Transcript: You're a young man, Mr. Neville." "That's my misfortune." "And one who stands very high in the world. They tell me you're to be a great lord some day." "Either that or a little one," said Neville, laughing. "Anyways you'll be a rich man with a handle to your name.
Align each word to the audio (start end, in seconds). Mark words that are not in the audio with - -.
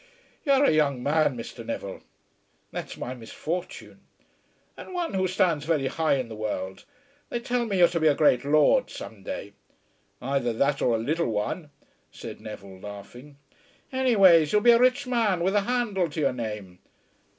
You're 0.43 0.65
a 0.65 0.71
young 0.71 1.03
man, 1.03 1.37
Mr. 1.37 1.63
Neville." 1.63 2.01
"That's 2.71 2.97
my 2.97 3.13
misfortune." 3.13 4.07
"And 4.75 4.95
one 4.95 5.13
who 5.13 5.27
stands 5.27 5.63
very 5.65 5.85
high 5.85 6.15
in 6.15 6.27
the 6.27 6.35
world. 6.35 6.85
They 7.29 7.39
tell 7.39 7.65
me 7.65 7.77
you're 7.77 7.87
to 7.89 7.99
be 7.99 8.07
a 8.07 8.15
great 8.15 8.43
lord 8.43 8.89
some 8.89 9.21
day." 9.21 9.53
"Either 10.19 10.53
that 10.53 10.81
or 10.81 10.95
a 10.95 10.97
little 10.97 11.29
one," 11.29 11.69
said 12.11 12.41
Neville, 12.41 12.79
laughing. 12.79 13.37
"Anyways 13.91 14.51
you'll 14.51 14.61
be 14.61 14.71
a 14.71 14.79
rich 14.79 15.05
man 15.05 15.41
with 15.43 15.53
a 15.53 15.61
handle 15.69 16.09
to 16.09 16.19
your 16.19 16.33
name. 16.33 16.79